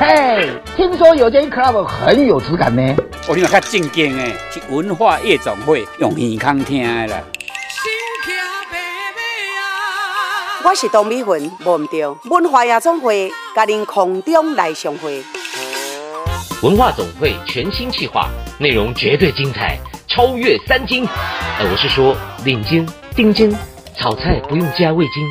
[0.00, 2.96] 嘿，听说有间 club 很有质感呢。
[3.28, 7.22] 我听较正经诶，是文化夜总会用耳康听的啦。
[10.64, 15.22] 我是董美云，忘唔掉文化夜总会，甲您空中来相会。
[16.62, 19.78] 文化总会全新企划，内容绝对精彩，
[20.08, 21.06] 超越三金。
[21.58, 23.54] 呃，我是说领金、丁金，
[23.98, 25.30] 炒菜不用加味精。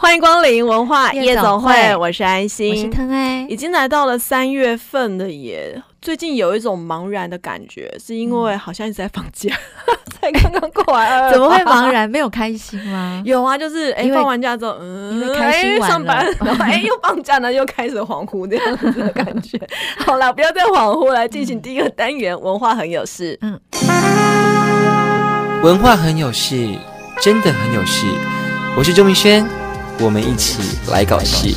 [0.00, 5.80] 欢迎光临文化夜总会，我是安心，我是腾爱，已经来到了三月份了耶。
[6.00, 9.54] 最近有一种茫然的感觉，是因为好像一直在放假，
[10.18, 12.08] 才刚刚过完，怎么会茫然？
[12.08, 13.20] 没有开心吗？
[13.26, 19.60] 有啊，就是哎，放完假之后，嗯，因为开心完，上班， 然后哎，又放假了，又开始恍惚这样子的感觉。
[19.98, 23.38] 好了，不要再恍惚，来进行第一个单元，文化很有事。
[23.42, 23.60] 嗯，
[25.62, 26.74] 文化很有事，
[27.20, 28.06] 真的很有事。
[28.78, 29.46] 我是周明轩。
[30.02, 31.54] 我们一起来搞戏。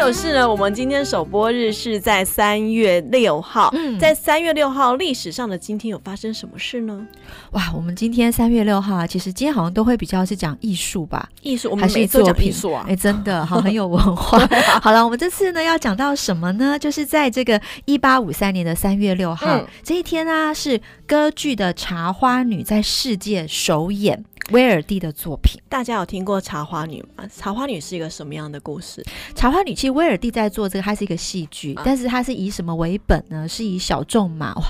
[0.00, 0.50] 有事呢。
[0.50, 3.68] 我们今天首播日是在三月六号。
[3.74, 7.06] 嗯，在三月六号历史上的今天有发生什么事呢？
[7.50, 11.28] 哇，我们今天三月六号啊，其实今天好像都会比较是讲艺术吧？
[11.42, 12.86] 艺术，我们每次都讲艺术啊。
[12.88, 14.38] 哎，真的 好，很有文化。
[14.80, 16.78] 好了，我们这次呢要讲到什么呢？
[16.78, 24.24] 就是在这个一八五三年的三月六号、嗯、这一天啊，是歌剧的《茶花女》在世界首演。
[24.50, 27.28] 威尔蒂的作品，大家有听过《茶花女》吗？
[27.38, 29.00] 《茶花女》是一个什么样的故事？
[29.34, 33.48] 《茶花女》其实威尔蒂在做这个，它是一个戏剧，啊、但是它是以什么为本呢？
[33.48, 34.62] 是以小众马哇。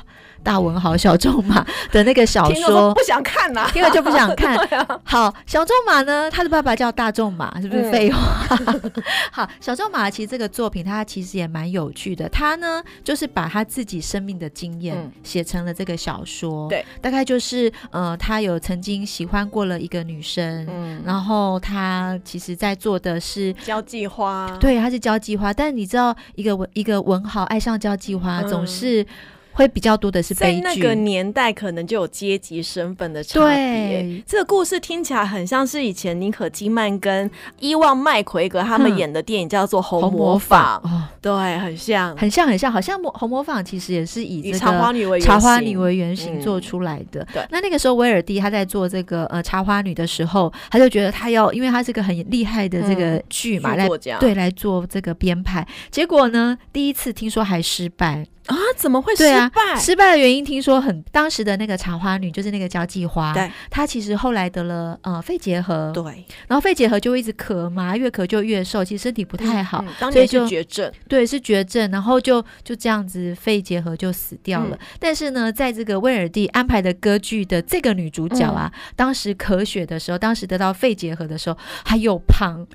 [0.42, 4.56] 大文豪小仲马 的那个小说，说不想看呐、啊，听了就不想看。
[4.78, 8.46] 啊、好，小仲马呢，他的爸爸叫大仲马，是不是废话？
[8.66, 8.92] 嗯、
[9.30, 12.28] 好，小仲马其实这个作品，他其实也蛮有趣的。
[12.28, 16.68] 他呢，就是把他自己生命的经验写成了这个小说。
[16.68, 25.52] 对、嗯，大概就是呃，他有曾经喜欢过了一个女生，嗯，然后他其实在做的是交际花，对，他是交际花。
[25.52, 29.06] 但是你知道，一个文一个文豪爱上交际花，总是。
[29.52, 33.48] 会比较多的是悲剧，在那个年代可能就有阶级身份的差别。
[33.48, 40.80] 对，这个故事听起来很像是以前妮可基曼跟伊旺麦奎格他们演的电影，叫做《红磨坊》。
[40.86, 47.26] 哦，对，很像，很像，很像，好像《红魔仿》其实也是以这个茶花女为茶花女为原型做出来的。
[47.32, 53.88] 对，那那个时候威尔蒂他在做这个呃茶花女的时候，他就觉得他要，因为他是个很厉害的这个剧嘛，来
[54.18, 55.66] 对来做这个编排。
[55.90, 58.26] 结果呢，第一次听说还失败。
[58.50, 59.72] 啊，怎么会失败？
[59.72, 74.76] 啊、失败的原因听说很，当时的那个茶花女就是那个交际花，对，她其实后来得了呃肺结核，对，然后肺结核就一直咳嘛，越咳就越瘦，其实身体不太好，嗯嗯、所以就绝症，对，是绝症，然后就就这样子肺结核就死掉了。
[74.76, 82.66] 嗯、但是呢，在这个威尔第安排的歌剧的这个女主角啊，嗯、当时咳血的时候，当时得到肺结核的时候，还有胖。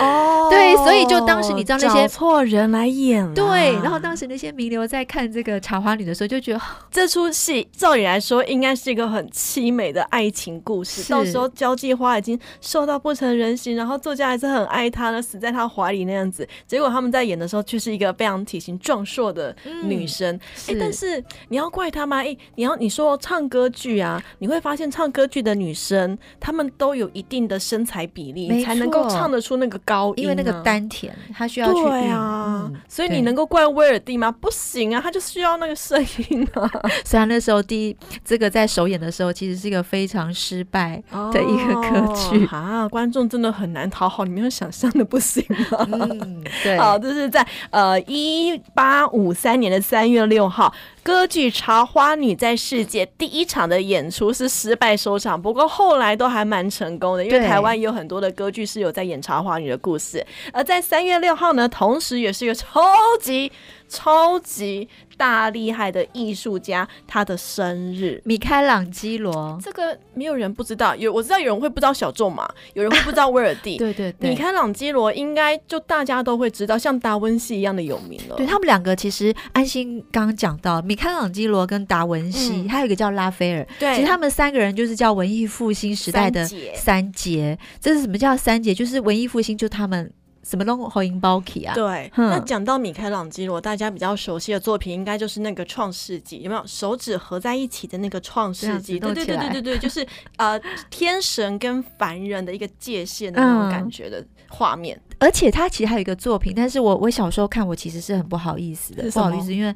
[0.00, 11.10] 哦，对，所以就当时你知道那些错人来演了，对，然后当时那些名流在看这个茶花女的时候，就觉得 这出戏照理来说应该是一个很凄美的爱情故事。
[11.12, 16.48] 到时候交际花已经瘦到不成人形，然后作家还是很爱她呢，死在她怀里那样子。
[16.66, 19.54] 结果他们在演的时候却是一个非常体型壮硕的
[19.84, 20.34] 女生。
[20.68, 22.22] 哎、嗯，但是你要怪她吗？
[22.22, 29.78] 哎，你要你说唱歌剧啊，你会发现唱歌剧的女生她们都有一定的身材比例，才能够唱得出那个。
[29.84, 34.30] 高音，因为那个丹田，她需要去对啊，嗯、所以你能够怪威尔第吗？
[34.42, 36.68] 不行啊，他就需要那个声音啊。
[37.06, 41.00] 虽然那时候第一这个在首演的时候，其实是一个非常失败
[41.32, 45.86] 的一个歌曲、哦、啊，观众真的很难讨好，你没有想象的不行啊。
[45.92, 50.74] 嗯， 对，好，这是在呃一八五三年的三月六号。
[51.04, 60.24] 歌剧《茶花女》在世界第一场的演出是失败收场，不过后来都还蛮成功的，因为台湾也有很多的歌剧是有在演茶花女的故事。
[60.52, 62.80] 而在三月六号呢，同时也是一个超
[63.20, 63.50] 级
[63.92, 69.58] 超级大厉害的艺术家，他的生日，米开朗基罗。
[69.62, 73.76] 这个没有人不知道，有我知道有人会不知道小仲马，有人会不知道威尔第。
[73.78, 78.36] 对对对，米开朗基罗应该就大家都会知道，像达文西一样的有名了。
[78.36, 83.66] 对他们两个，其实安心刚刚讲到米开朗基罗跟达文西，还、嗯、有一个叫拉斐尔。
[83.78, 87.58] 对，其实他们三个人就是叫文艺复兴时代的三杰。
[87.78, 88.72] 这是什么叫三杰？
[88.72, 90.10] 就是文艺复兴，就他们。
[90.42, 91.74] 什么都合音包起啊？
[91.74, 96.62] 对，那讲到米开朗基罗，大家比较熟悉的作品，应该就是那个《创世纪》，有没有？
[96.66, 98.98] 手指合在一起的那个《创世纪》？
[99.00, 100.06] 对对对对对对，就是
[100.36, 100.60] 呃，
[100.90, 104.96] 天神跟凡人的一个界限的那种感觉的画面。
[104.96, 109.74] 嗯、而且他其实还有一个作品，但是我我小时候看，我其实是很不好意思的，不好意思，因为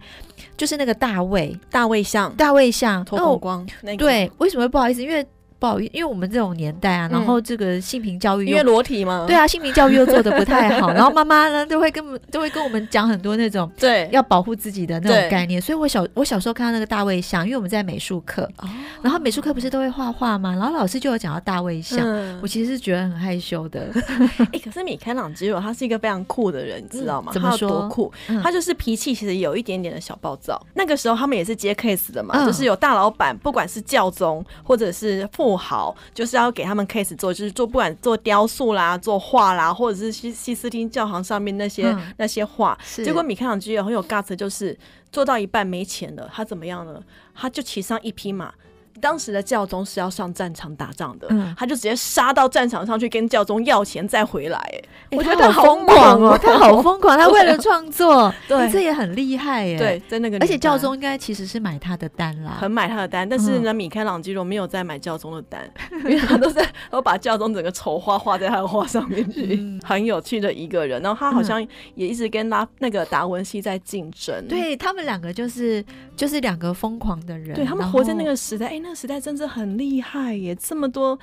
[0.57, 5.03] 就是那个大卫，大卫像，大卫像，头孔光，那个、对，为什么会不好意思？
[5.03, 5.25] 因为
[5.59, 18.69] 不好意思，因为我们这种年代啊，然后这个性平教育，因为裸体嘛，对啊，性平教育又做的不太好， 然后妈妈呢都会跟都会跟我们讲很多那种 对要保护自己的那种概念，所以我小我小时候看到那个大卫像，因为我们在美术课，哦，
[19.03, 20.55] 然后美术课不是都会画画吗？
[20.55, 23.91] 然后老师就有讲到大卫像，嗯，我其实是觉得很害羞的。
[24.39, 27.33] 哎，欸，可是米开朗基罗他是一个非常酷的人，你知道吗？
[27.33, 27.69] 怎么说？
[27.69, 28.41] 多酷，嗯？
[28.43, 30.61] 他就是脾气其实有一点点的小暴躁。
[30.75, 42.77] 那个时候他们也是接 case 的嘛，嗯，就是有大老板，不管是教宗或者是富豪，就就是要给他们 case 做，就是做不管做雕塑啦、做画啦，或者是西西斯汀教堂上面那些、嗯、那些画。
[42.97, 44.77] 结果米开朗基罗很有 guts，就是
[45.13, 47.01] 做到一半没钱了，他怎么样呢？
[47.33, 48.53] 他就骑上一匹马。
[49.01, 54.59] 当时的教宗是要上战场打仗的，嗯、他就直接杀到战场上去跟教宗要钱再回来。
[54.59, 59.77] 哎、欸，我觉得他好疯狂哦，他好疯狂，他为了 创作，对，欸、这也很厉害耶。
[59.77, 63.29] 对，在那个，而且教宗应该其实是买他的单啦，很买他的单。
[63.29, 65.69] 但是呢，嗯、米开朗基罗没有再买教宗的单，
[66.05, 71.01] 因为他都在都把教宗整个丑画画在他的画上面去，嗯，很有趣的一个人。
[71.03, 71.65] 然后他好像
[71.95, 75.85] 也一直跟拉那个达文西在竞争，嗯、对他们两个就是
[76.17, 79.67] 就是两个疯狂的人，对他们活在那个时代，哎、欸，那个时代真的很。
[79.77, 80.55] 厉害耶！
[80.55, 81.19] 这么多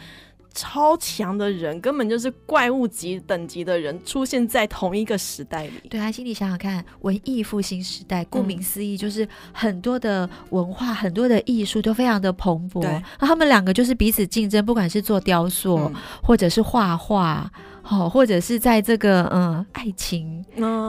[0.53, 5.89] 超强的人，根本就是怪物级等级的人出现在同一个时代里。
[5.89, 12.81] 对啊，心里想想看，文艺复兴时代，顾名思义就是很多的文化、很多的艺术都非常的蓬勃。
[13.19, 17.51] 那他们两个就是彼此竞争，不管是做雕塑，嗯、或者是画画。
[17.85, 20.43] 好，或者是在这个嗯爱情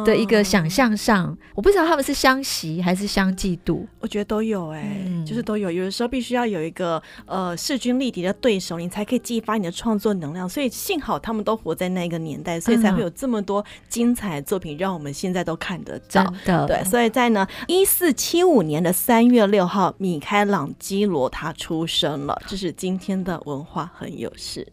[0.06, 5.70] 的一个想象上，嗯，我不知道他们是相惜还是相嫉妒，我觉得都有哎，欸嗯，就是都有。
[5.70, 10.48] 有的时候必须要有一个呃势均力敌的对手，你才可以激发你的创作能量。
[10.48, 16.24] 所以幸好他们都活在那个年代，所以才会有这么多精彩的作品，让我们现在都看得到。
[16.44, 22.40] 的对，所以在呢一四七五年的三月六号，米开朗基罗他出生了。
[22.46, 24.72] 这是今天的文化很有事。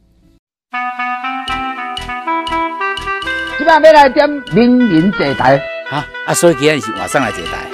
[3.62, 5.56] 今晚要来点名人坐台，
[5.92, 6.34] 啊啊！
[6.34, 7.70] 所以今天是晚上来坐台。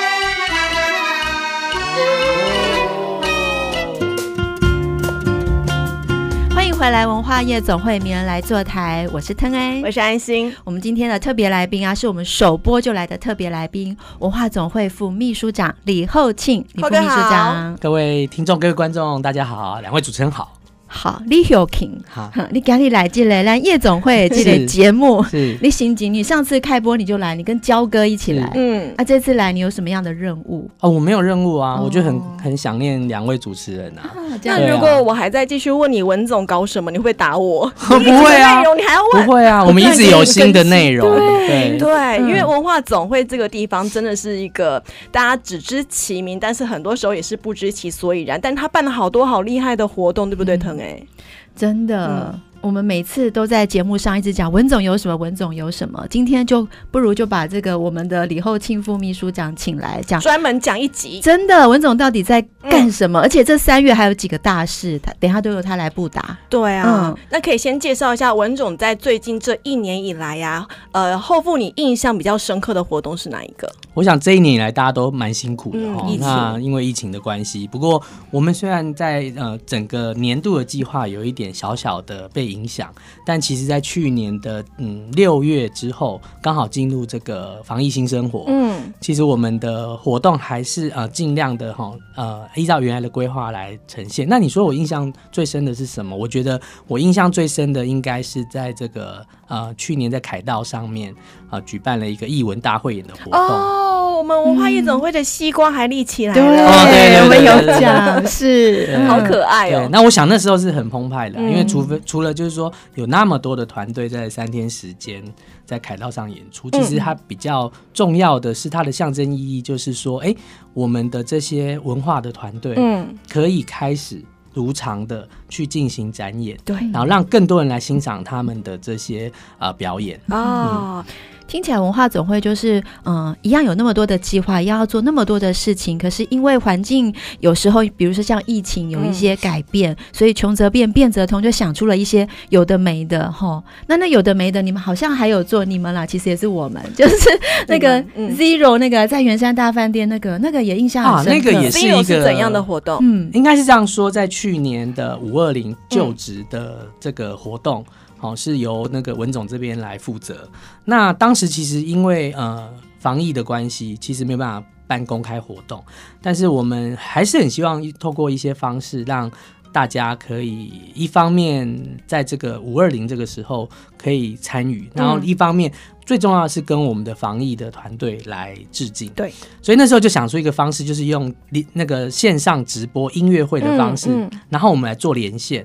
[6.53, 10.53] 欢迎回来，文化夜总会名人来坐台，我是腾 A，我是安心。
[10.65, 17.77] 我们今天的特别来宾啊，是我们首播就来的特别来宾，文化总会副秘书长李厚庆，李副秘书长。
[17.79, 20.56] 各位听众，各位观众，大家好，两位主持人好。
[20.87, 30.69] 好，李厚庆，好，你赶紧来进来，来夜总会这个节目，是，你心情，你上次开播你就来，你跟焦哥一起来，嗯，啊，这次来你有什么样的任务？
[30.79, 34.01] 哦，我没有任务啊，哦、我就很很想念两位主持人啊。
[34.03, 37.69] 啊，那如果我还在继续问你文总搞什么，你会不会打我？
[37.87, 39.25] 不会啊，内容你还要问？
[39.25, 41.07] 不会啊， 我们一直有新的内容。
[41.13, 44.81] 对对，对，因为文化总会这个地方真的是一个
[45.11, 48.39] 大家只知其名，但是很多时候也是不知其所以然。
[48.39, 51.07] 但他办了好多好厉害的活动，对不对，腾 A？
[51.55, 52.33] 真的。
[52.33, 56.03] 嗯我们每次都在节目上一直讲文总有什么，文总有什么。
[56.09, 61.21] 今天就不如就把这个我们的李厚庆副秘书长请来讲，专门讲一集。
[61.21, 63.19] 真的，文总到底在干什么？
[63.19, 66.35] 嗯、而且这三月还有几个大事，他等下都由他来布达。
[66.49, 73.71] 对啊、嗯，那可以先介绍一下文总在最近这一年以来呀、啊，呃，后父你印象比较深刻的活动是哪一个？
[73.97, 77.65] 我想这一年以来大家都蛮辛苦的哈、嗯，那因为疫情的关系。
[77.65, 77.99] 不过
[78.29, 82.93] 我们虽然在呃整个年度的计划有一点小小的被影响，
[83.25, 88.43] 但其实，在去年的嗯六月之后，刚好进入这个防疫新生活。
[88.45, 94.27] 嗯，其实我们的活动还是呃尽量的哈呃依照原来的规划来呈现。
[94.29, 96.15] 那你说我印象最深的是什么？
[96.15, 101.11] 我觉得我印象最深的应该是在这个呃去年在凯道上面
[101.49, 103.41] 啊、呃、举办了一个艺文大会演的活动。
[103.41, 103.85] 哦
[104.17, 108.97] 我们文化夜总会的西瓜还立起来了，对，我们有奖，是。
[109.07, 109.87] 好可爱哦。
[109.91, 115.23] 那我想那时候是很澎湃的，因为除非除了就是说有那么多的团队在三天时间
[115.65, 120.35] 在凯道上演出，其实它比较重要的是它的象征意义，就是说，哎，
[120.73, 124.23] 我们的这些文化的团队，嗯，可以开始。
[124.53, 130.19] 如常的去进行展演，对，然后让更多人来欣赏他们的这些呃表演。
[130.29, 130.35] 啊。
[130.35, 131.13] 哦嗯
[131.47, 135.97] 听起来文化总会就是，嗯，一样有那么多的计划，要做那么多的事情。
[135.97, 143.63] 可是因为环境有时候，比如说像疫情有一些改变，嗯、所以穷则变，变则通，就想出了一些有的没的，哈。
[143.87, 147.29] 那那有的没的，你们好像还有做你们啦，其实也是我们，就是
[147.67, 148.03] 那个
[148.35, 151.49] Zero 那个在圆山大饭店那个那个也印象很深刻。
[151.49, 152.99] 啊，那个也是一个是怎样的活动？
[153.01, 157.85] 嗯，应该是这样说，在去年的五二零就职的这个活动。
[157.87, 160.49] 嗯好，是由那个文总这边来负责。
[160.85, 162.69] 那当时其实因为呃
[162.99, 165.83] 防疫的关系，其实没有办法办公开活动，
[166.21, 169.29] 但是我们还是很希望透过一些方式，让
[169.77, 171.71] 大家可以一方面
[172.07, 175.71] 在这个五二零这个时候可以参与，然后一方面
[176.03, 179.07] 最重要的是跟我们的防疫的团队来致敬。
[179.09, 179.31] 对，
[179.61, 181.31] 所以那时候就想出一个方式，就是用
[181.73, 184.09] 那个线上直播音乐会的方式，
[184.49, 185.63] 然后我们来做连线。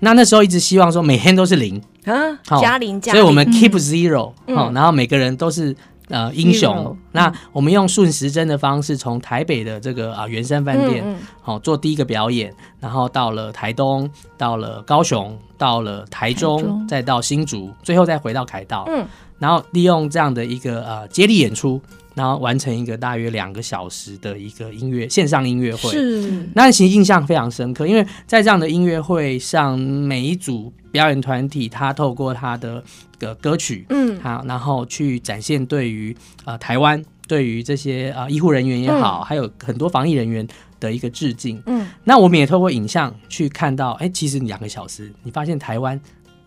[0.00, 1.80] 那那时候一直希望说每天都是零。
[2.06, 5.74] 啊，加零加，所以我们 keep zero，好，然后每个人都是
[6.08, 6.96] 呃英雄。
[7.12, 11.04] 那我们用顺时针的方式，从台北的这个啊圆山饭店
[11.40, 18.84] 好做第一个表演，然后到了台东，到了高雄，到了台中，再到新竹，最后再回到凯道。
[18.88, 19.06] 嗯，
[19.38, 21.80] 然后利用这样的一个呃接力演出。
[22.14, 26.48] 然后完成一个大约两个小时的一个音乐线上音乐会，是。
[26.54, 32.82] 那其实印象非常深刻，因为在这样的音乐会上，每一组表演团体他透过他的
[33.18, 40.46] 个歌曲，嗯，好，然后去展现对于呃台湾对于这些呃医护人员也好，嗯、还有很多防疫人员
[40.78, 46.00] 的一个致敬，嗯，那我们也透过影像去看到，哎，其实两个小时，你发现台湾。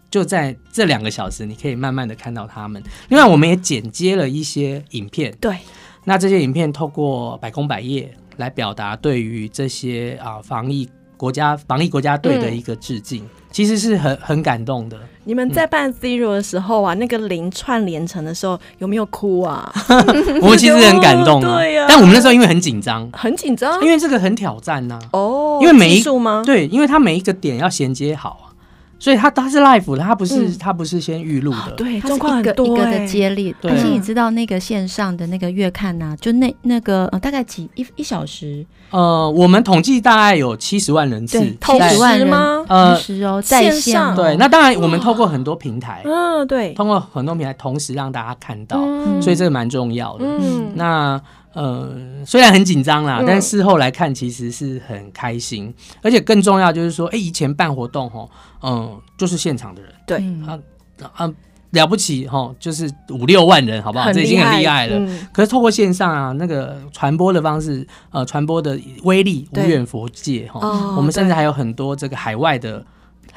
[0.10, 2.82] 就在这两个小时，你可以慢慢的看到他们。
[3.10, 5.34] 另外，我们也剪接了一些影片。
[5.42, 5.58] 对，
[6.06, 10.88] 那这些影片透过百工百业来表达对于这些啊防疫
[11.18, 14.98] 国家防疫国家队的一个致敬，嗯、其实是很很感动的。
[15.26, 19.70] 你们在办 Zero 的时候啊，嗯、那个零串联成的时候，有没有哭啊？
[20.42, 21.58] 我们其实很感动啊。
[21.60, 21.86] 对呀、啊。
[21.90, 25.20] 但我们那时候因为很紧张，很紧张，因为这个很挑战呐、啊。
[25.20, 25.60] 哦。
[25.62, 26.44] 因为每一吗？
[26.46, 28.47] 对，因为它每一个点要衔接好。
[29.00, 33.56] 所以他他是 live 的，他不是他不是先预录的，对，状况很多一个的接力。
[33.64, 42.66] 而且你知道那个线上的那个月看呐，就那那个呃大概几一一小时，呃，我们统计大概有七十万人次，七十万人吗？
[42.68, 48.80] 呃，同时哦，在线对，那当然我们透过很多平台，嗯，对，通过很多平台同时让大家看到，
[49.22, 50.26] 所以这个蛮重要的。
[50.26, 51.22] 嗯，那。
[51.58, 51.90] 呃，
[52.24, 55.74] 虽然很紧张啦，嗯、但事后来看，其实是很开心，
[56.04, 58.30] 而且更重要就是说，哎、欸，以前办活动吼，
[58.62, 60.60] 嗯、呃，就是现场的人，对，啊
[61.14, 61.34] 啊
[61.72, 64.14] 了不起吼，就是五六万人，好不好？
[64.14, 65.00] 这已经很厉害了。
[65.00, 70.60] 嗯、可是透过线上啊，那个传播的方式，呃，传播的威力无远佛界哈。
[70.96, 72.86] 我们甚至还有很多这个海外的。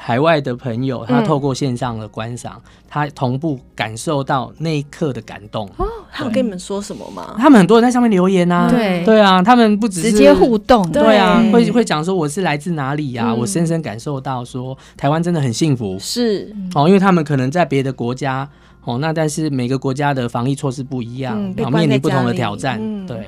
[0.03, 5.69] 海外的朋友，他透过线上的观赏，嗯、他同步感受到那一刻的感动。
[5.77, 7.35] 哦，他有跟你们说什么吗？
[7.37, 9.05] 他们很多人在上面留言啊，对。
[9.05, 11.51] 对啊，他们不只是直接互动，对啊，对。
[11.51, 15.95] 会会讲说我是来自哪里呀、啊，嗯、我深深感受到说台湾真的很幸福。
[15.99, 16.51] 是。
[16.73, 18.49] 哦，因为他们可能在别的国家
[18.83, 23.27] 哦，那但是每个国家的防疫措施不一样，嗯、然后面临不同的挑战，嗯、对。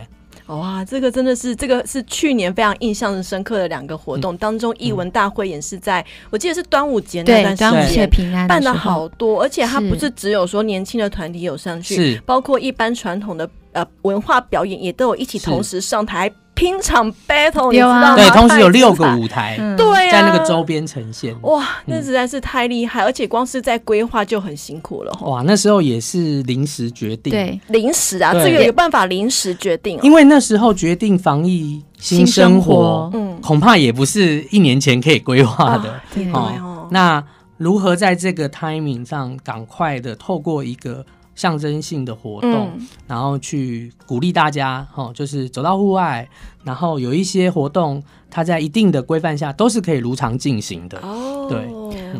[0.57, 16.31] 哇，这个真的是这个是去年非常印象深刻的两个活动、嗯、当中，艺文大会也是在、嗯、我记得是端午节那段时间平安办的好多，而且它不是只有说年轻的团体有上去，是包括一般传统的呃文化表演也都有一起同时上台。
[16.55, 18.15] 拼场 battle，你知道吗？
[18.15, 21.35] 对，同时有六个舞台，对，在那个周边呈现。
[21.41, 25.11] 哇，那实在是太厉害，而且光是在规划就很辛苦了。
[25.21, 29.99] 哇，那时候也是临时决定，对，临时啊，这个有办法临时决定。
[30.03, 35.99] 因为那时候决定防疫新生活，嗯，恐怕也不是一年前可以规划的。
[36.13, 37.23] 对哦，那
[37.57, 46.27] 如何在这个 timing 上赶快的透过一个象征性的活动，嗯、然后去鼓励大家，哈，就是走到户外，
[46.63, 50.97] 然后有一些活动，它在一定的规范下都是可以如常进行的。
[51.03, 51.69] 哦，对，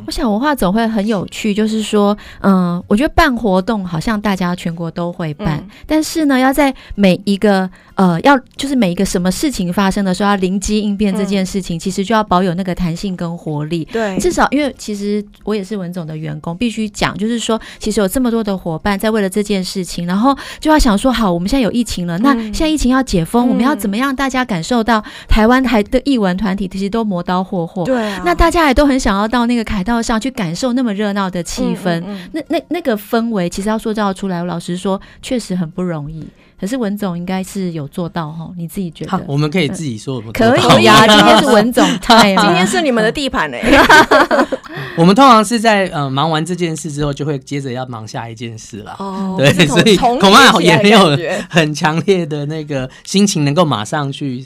[0.06, 13.84] 我想文化总会很有趣，就是说，嗯，我觉得办活动好像大家全国都会办，嗯、但是呢，要在每一个呃，要就是每一个什么事情发生的时候，要灵机应变这件事情，嗯、其实就要保有那个弹性跟活力。
[13.86, 27.84] 对，至少因为其实我也是文总的员工，必须讲，就是说，其实有这么多的伙伴在为了这件事情，然后就要想说，好，我们现在有疫情了，嗯、那现在疫情要解封，嗯、我们要怎么样大家感受到台湾台的艺文团体其实都磨刀霍霍。
[27.84, 36.26] 对啊，那大家也都很想要到那个凯道上去感受那么热闹的气氛，嗯嗯嗯、那那那个氛围，其实要塑造出来，我老实说，确实很不容易。
[36.60, 39.24] 可是文总应该是有做到哈，你自己觉得？
[39.28, 41.08] 我们可以自己说，嗯、可以呀、啊。
[41.08, 43.62] 今天是 文总，今天是你们的地盘嘞。
[44.96, 48.96] 我们通常是在呃忙完这件事之后，就会接着要忙下一件事了。
[49.00, 51.18] 哦，对，所以恐怕也没有
[51.50, 54.46] 很强烈的那个心情能够马上去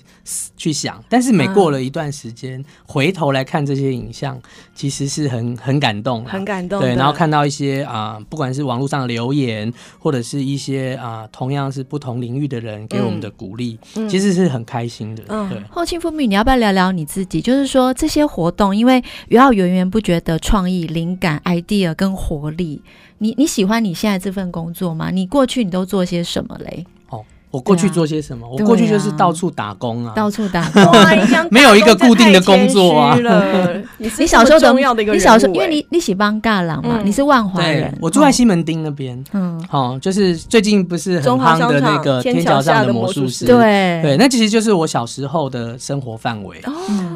[0.55, 1.03] 去想。
[1.09, 4.39] 但是每过了一段时间，嗯、回头来看这些影像，
[4.73, 6.79] 其实是很很感动，很感动。
[6.79, 12.07] 对，然后看到一些啊、呃，不管是网络上的留言，或者是一些啊、呃，同样是不同。
[12.07, 15.21] 同领域的人给我们的鼓励，嗯、其实是很开心的。
[15.27, 17.41] 嗯、对，后庆父母，你要不要聊聊你自己？
[17.41, 22.81] 就是说这些活动，因为余浩源源不绝的创意、灵感、idea 跟活力，
[23.17, 25.11] 你你喜欢你现在这份工作吗？
[25.11, 26.85] 你过去你都做些什么嘞？
[27.49, 28.45] 我过去做些什么？
[28.45, 30.83] 啊、我过去就是到处打工啊，到处打工，
[31.49, 33.17] 没有一个固定的工作啊。
[33.97, 39.23] 你小时候重要的一个，你小时候因为你你喜帮尬郎嘛，你是万华人，我住在西门町那边。
[39.31, 44.01] 嗯，好，就是最近不是很夯的那个天桥上的魔术师，对。
[44.01, 46.61] 对，那其实就是我小时候的生活范围。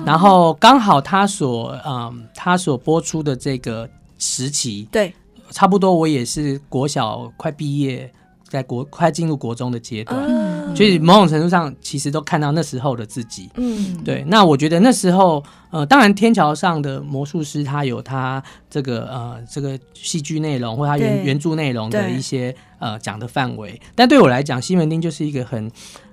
[0.06, 5.14] 然后刚好他所嗯他所播出的这个时期，对，
[5.52, 8.12] 差不多我也是国小快毕业。
[8.52, 13.50] 在国快进入国中的阶段，嗯、所以某种程度上其实都看到那时候的自己。
[13.56, 14.26] 嗯，对。
[14.28, 25.72] 那我觉得那时候，呃，当然天桥上的魔术师他有他这个呃这个戏剧内容或他原原著内容的一些呃讲的范围，但对我来讲，西门町就是一个很。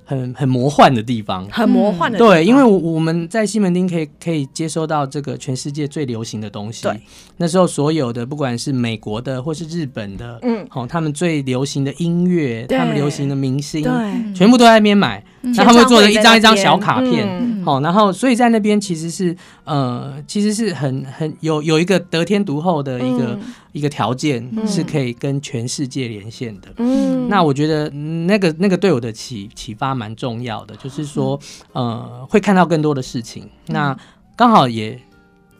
[0.08, 2.32] 很很魔幻的地方，很魔幻的地方。
[2.32, 6.84] 对，因为我我们在西门町可以可以接收到这个全世界最流行的东西。
[6.84, 6.98] 对，
[7.36, 15.22] 那时候所有的不管是美国的或是日本的，嗯，好，他们最流行的音乐，他们流行的明星，对，全部都在那边买。
[15.40, 23.38] 那他们会做了一张一张小卡片，好，然后所以在那边其实是呃，其实是很很有有一个得天独厚的一个
[23.72, 26.68] 一个条件，是可以跟全世界连线的。
[26.78, 31.38] 嗯，那我觉得那个那个对我的启启发蛮重要的，就是说
[31.72, 33.48] 呃，会看到更多的事情。
[33.66, 33.96] 那
[34.34, 34.98] 刚好也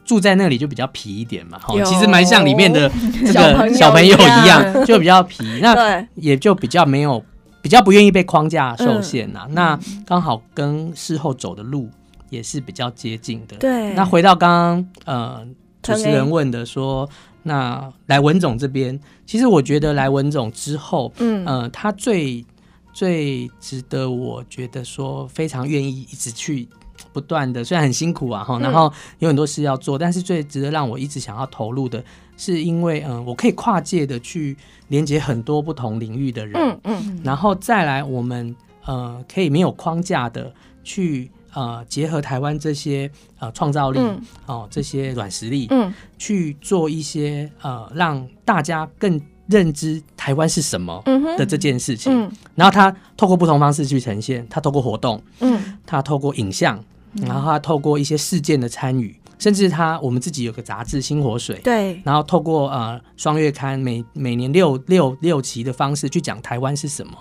[0.03, 2.91] 住在那里就比较皮一点嘛，好，其实蛮像里面的
[3.25, 7.23] 这个小朋友一样，就比较皮，那 也就比较没有。
[7.61, 11.89] 比较不愿意被框架受限呐、啊，嗯、那刚好跟事后走的路
[12.29, 13.57] 也是比较接近的。
[13.57, 15.47] 对，那回到刚刚呃
[15.81, 17.11] 主持人问的说，欸、
[17.43, 21.45] 那来文总这边，其实我觉得来文总之后，嗯。
[21.45, 22.45] 呃，他最
[22.91, 26.67] 最值得我觉得说非常愿意一直去
[27.11, 32.03] 不断的，虽然很辛苦啊哈，然后有很多事要做，嗯、但是最值得让我一直想要投入的。
[32.37, 34.55] 是因为嗯，我可以跨界的去
[34.87, 40.49] 连接很多不同领域的人，嗯嗯，然后再来我们呃可以没有框架的
[40.81, 43.99] 去呃结合台湾这些呃创造力
[44.45, 51.01] 哦这些软实力，嗯，去做一些呃让大家更认知台湾是什么
[51.37, 56.81] 的这件事情，嗯，然后他透过不同方式去呈现，他透过活动，嗯，他透过影像，
[57.15, 59.15] 然后他透过一些事件的参与。
[59.39, 67.13] 甚至他，我们自己有个杂志《新火水》，对，然后透过呃双月刊每每年六六六期的方式去讲台湾是什么。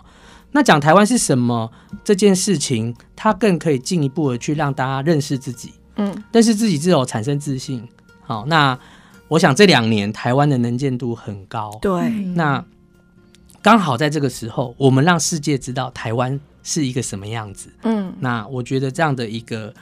[0.50, 1.70] 那讲台湾是什么
[2.02, 7.86] 这件事情，它更可以进一步的去让大家认识自己，嗯，认识自己之后产生自信。
[8.22, 8.76] 好，那
[9.28, 12.64] 我想这两年台湾的能见度很高，对，那
[13.62, 17.70] 刚好在这个时候，我们让世界知道台湾是一个什么样子。
[17.82, 19.72] 嗯，那我觉得这样的一个。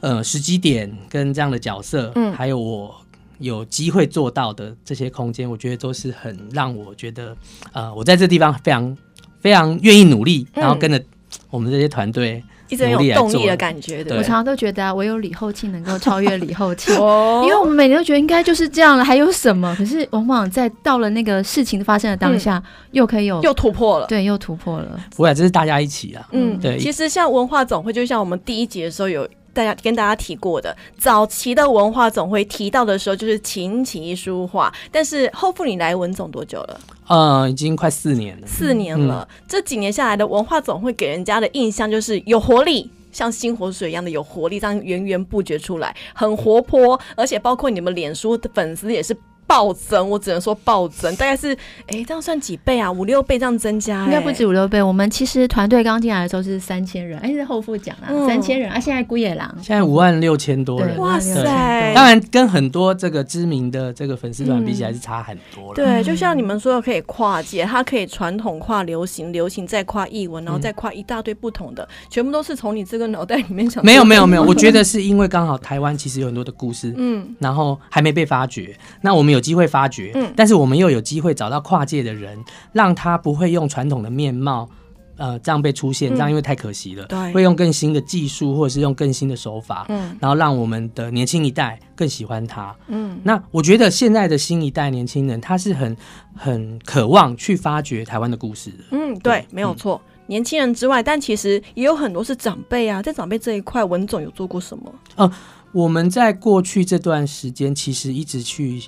[0.00, 2.94] 呃，时机点跟这样的角色，嗯，还有我
[3.38, 7.34] 有机会做到的这些空间，我觉得都是很让我觉得，
[7.72, 8.94] 呃，我在这地方非常
[9.40, 11.02] 非常愿意努力，然后跟着
[11.48, 14.02] 我们这些团队一直有动力的感觉。
[14.04, 16.94] 对，我常常都觉得啊，唯有李后庆能够超越李后庆，
[17.44, 19.74] 因为我们每年都觉得应该就是这样了，还有什么？
[19.78, 25.00] 可是往往在到了那个事情发生的当下，又可以有又突破了，对，又突破了。
[25.16, 26.78] 不会，这是大家一起啊，嗯，对。
[26.78, 29.28] 其实像文化总会，就像我们第一集的时候有。
[29.54, 34.70] 大家跟大家提过的，早期的文化总会提到的时候，就是琴棋书画。
[34.90, 36.80] 但是后复你来文总多久了？
[37.06, 38.46] 呃，已经快四年了。
[38.46, 49.16] 四年了，嗯、这几年下来的文化总会给人家的印象就是有活力、像新活水一样的有活力，这样源源不绝出来，很活泼，而且包括你们脸书的粉丝也是。
[49.46, 51.52] 暴增，我只能说暴增，大概是
[51.86, 52.90] 哎、欸，这样算几倍啊？
[52.90, 54.82] 五六倍这样增加、欸，应该不止五六倍。
[54.82, 61.92] 我们其实团队刚进来的时候是三千人，哎、欸，是后副讲啊，三、嗯、千人啊，现在孤野狼现在五万六千多人，哇塞！
[61.94, 65.76] 当然跟很多这个知名的这个粉丝团比起来是差很多了、嗯。
[65.76, 73.84] 对，就像你们说的，可以跨界，它可以传统跨流行，流行再跨译文，然后再跨一大堆不同的，嗯、全部都是从你这个脑袋里面 想。
[73.84, 80.12] 没有没有没有，我觉得是因为刚好台湾其实有很多的故事，嗯，然后还没被发掘，那我们有机会发掘。
[80.14, 82.42] 嗯，但是我们又有机会找到跨界的人，
[82.72, 84.68] 让他不会用传统的面貌，
[85.16, 87.04] 呃，这样被出现，这样因为太可惜了。
[87.06, 92.74] 对、嗯，会用更新的技术，或者是用更新的手法，嗯，然后让我们的年轻一代更喜欢他。
[92.88, 95.96] 嗯，那我觉得现在的新一代年轻人，他是很
[96.34, 98.78] 很渴望去发掘台湾的故事的。
[98.90, 100.10] 嗯，对，对没有错、嗯。
[100.26, 104.92] 年轻人之外，但其实也有很多是长辈啊，在长辈这一块，文总有做过什么？
[105.16, 105.30] 呃，
[105.70, 108.82] 我们在过去这段时间，其实一直去。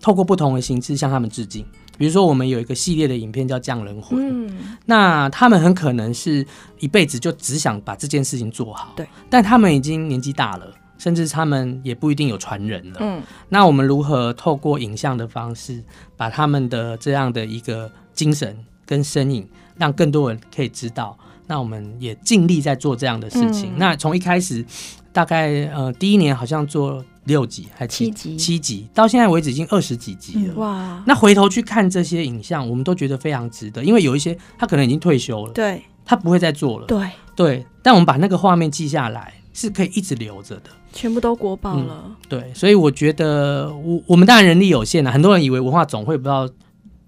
[0.00, 1.64] 透过不同的形式向他们致敬，
[1.98, 6.46] 比如说我们有一个系列的影片叫《匠人魂》，嗯，那他们很可能是
[6.78, 15.84] 一辈子就只想把这件事情做好，对，但他们已经年纪大了，甚至他们也不一定有传人了，嗯，那我们如何透过影像的方式，
[16.16, 21.14] 把他们的这样的一个精神跟身影，让更多人可以知道？
[21.46, 23.72] 那我们也尽力在做这样的事情。
[23.72, 24.64] 嗯、那从一开始，
[25.12, 27.04] 大概呃第一年好像做。
[27.24, 28.36] 六集还七,七集？
[28.36, 30.54] 七集到现在为止已经二十几集了。
[30.54, 31.02] 哇！
[31.06, 37.66] 那回头去看这些影像，我们都觉得非常值得，因为有一些他可能已经退休了，对，他不会再做了，对对。
[37.82, 42.16] 但我们把那个画面记下来，是可以一直留着的，全部都国宝了、嗯。
[42.28, 46.48] 对，所以我觉得我我们当然人力有限了，很多人以为文化总会不知道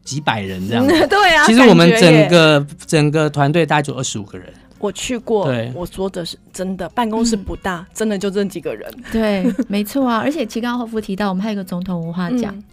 [0.05, 1.47] 几百人这样子，对啊。
[1.47, 4.53] 其实我们整个整个团队大概就二十五个人。
[4.83, 8.93] 我去过，我说的是真的，办公室不大，嗯、真的就这几个人。
[9.13, 10.19] 对，没错啊。
[10.19, 12.65] 而且其实刚刚后夫提到，我们还有一个总统文化奖、嗯，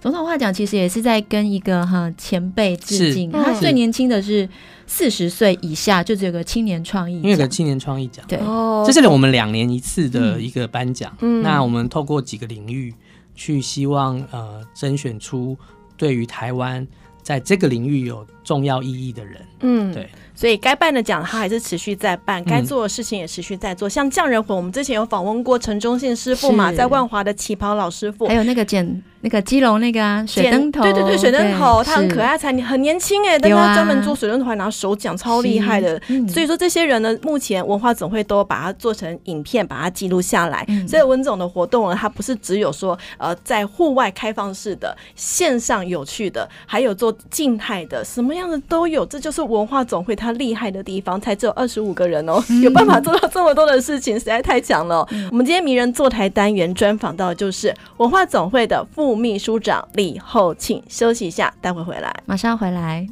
[0.00, 3.32] 总统文化奖其实也是在跟一个哈前辈致敬。
[3.32, 4.48] 他最年轻的是
[4.86, 8.24] 四十岁以下，就只有个青年创意，因为有个青年创意奖。
[8.28, 8.38] 对，
[8.86, 11.42] 这是我们两年一次的一个颁奖、嗯。
[11.42, 12.94] 那我们透过几个领域
[13.34, 15.56] 去希望呃甄选出
[15.96, 16.86] 对于台湾
[17.20, 19.36] 在这个领域有重要意义的人。
[19.60, 20.08] 嗯，对。
[20.34, 23.88] 所以该办的奖，他还是持续在办；该做的事情也持续在做。
[23.88, 36.28] 嗯、像匠人魂，我们之前有访问过陈忠信师傅嘛，在万华的旗袍老师傅，还有那个剪那个基隆那个啊水灯头，对对对，水灯头，他很可爱，才很年轻哎，但他专门做水灯头，还拿手讲，超厉害的、嗯。
[36.28, 40.86] 所以说这些人呢，目前文化总会都把它做成影片，把它记录下来、嗯。
[40.86, 49.04] 所以文总的活动呢，它不是只有说呃在户外开放式的、线上有趣的，还有做静态的，什么样的都有。
[49.04, 50.28] 这就是文化总会它。
[50.28, 54.98] 他厉害的地方才只有二十五个人哦，有办法做到这么多的事情，实在太强了。
[55.30, 60.82] 我们今天名人坐台单元专访到的就是文化总会的副秘书长李厚庆。
[60.86, 63.06] 休息一下，待会回来，马上回来。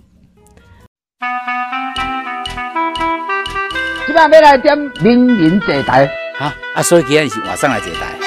[4.06, 8.25] 今晚要来点名人座谈，好啊，所以今天是晚上来座谈。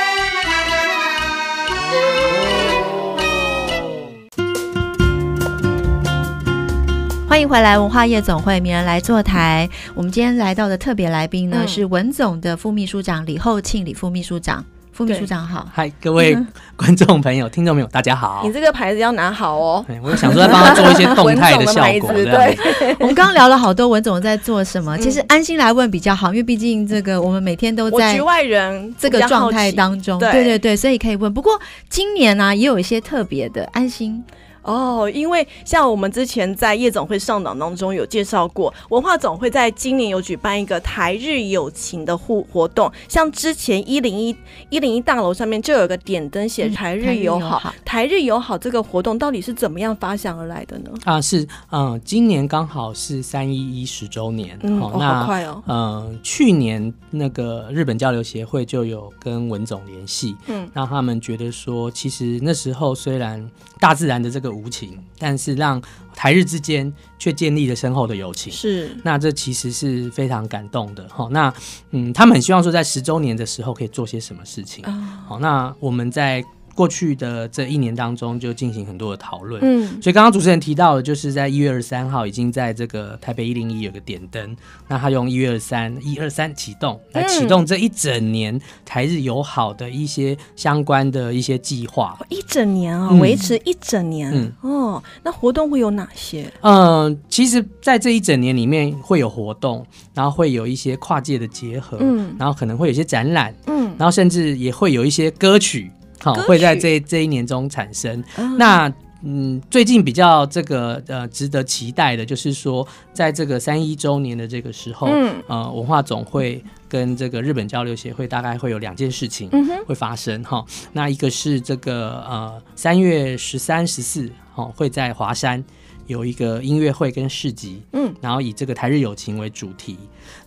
[7.30, 9.70] 欢迎回来，文化夜总会名人来坐台。
[9.94, 14.66] 我们今天来到的特别来宾呢、嗯，是文总的副秘书长李厚庆，李副秘书长。
[14.92, 16.36] 副秘书长好，嗨，各位
[16.76, 18.42] 观众朋友、嗯、听众朋友，大家好。
[18.44, 19.86] 你这个牌子要拿好哦。
[20.02, 22.12] 我想说，在帮他做一些动态的效果。
[22.18, 22.58] 对，
[23.00, 30.18] 我们刚刚聊了好多文总在做什么，其实安心来问比较好，因为毕竟这个我们每天都在局外人这个状态当中。
[30.18, 31.32] 对对对，所以可以问。
[31.32, 31.58] 不过
[31.90, 34.24] 今年呢、啊，也有一些特别的安心。
[34.70, 44.36] 哦，因为像我们之前在夜总会上档当中有介绍过，文化总会在今年有举办一个台日友情的互活动，像之前一零一
[44.70, 50.92] 一零一大楼上面就有个点灯写台日友好，嗯，台日友好这个活动到底是怎么样发想而来的呢？
[51.06, 64.50] 啊，是嗯，今年刚好是三一一十周年，嗯，哦，那，好快哦，嗯，去年那个日本交流协会就有跟文总联系，嗯，让他们觉得说，其实那时候虽然大自然的这个。
[64.60, 65.82] 无情，但是让
[66.14, 68.52] 台日之间却建立了深厚的友情。
[68.52, 71.08] 是，那这其实是非常感动的。
[71.08, 71.54] 好，那
[71.92, 74.84] 嗯，他们很希望说，在十周年的时候可以做些什么事情。
[75.26, 76.44] 好，那我们在
[76.80, 79.60] 过去的这一年当中就进行很多的讨论。
[79.62, 84.56] 嗯，所以刚刚主持人提到的，就是在一月二十三号已经在这个台北一零一有个点灯，
[84.88, 92.18] 那他用一月二三一二三启动来启动这一整年台日友好的一些相关的一些计划。
[92.30, 94.32] 一整年啊，维持一整年。
[94.34, 96.50] 嗯，哦，那活动会有哪些？
[96.62, 105.92] 嗯，其实在这一整年里面会有活动，然后会有一些跨界的结合，嗯，然后可能会有一些展览，嗯，然后甚至也会有一些歌曲。
[106.22, 108.24] 好，会在这这一年中产生。
[108.38, 119.50] 嗯、那嗯，最近比较这个呃值得期待的，就是说，在这个三一周年的这个时候，嗯，呃，文化总会跟这个日本交流协会大概会有两件事情
[119.86, 120.88] 会发生哈、嗯。
[120.94, 125.62] 那一个是这个呃三月十三、十四，哦，会在华山
[126.08, 129.98] 有一个音乐会跟市集，嗯，然后以这个台日友情为主题。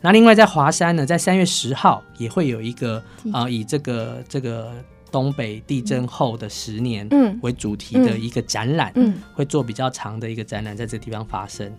[0.00, 2.96] 那另外在华山呢，在三月十号也会有一个
[3.32, 4.72] 啊、呃，以这个这个。
[5.12, 7.08] 东北地震后的十年，
[7.42, 8.92] 为主题的一个展览，
[9.34, 11.70] 会做比较长的一个展览，在这个地方发生。